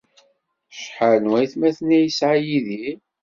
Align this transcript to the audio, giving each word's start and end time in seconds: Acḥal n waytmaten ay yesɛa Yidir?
Acḥal 0.71 1.17
n 1.21 1.31
waytmaten 1.31 1.95
ay 1.97 2.03
yesɛa 2.05 2.37
Yidir? 2.39 2.97